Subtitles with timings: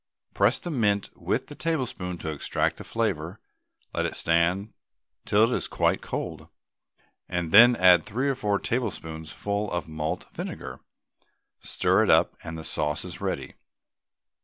[0.33, 3.39] Press the mint with a tablespoon to extract the flavour,
[3.93, 4.73] let it stand
[5.25, 6.47] till it is quite cold,
[7.29, 10.79] and then add three or four tablespoonfuls of malt vinegar,
[11.59, 13.53] stir it up, and the sauce is ready.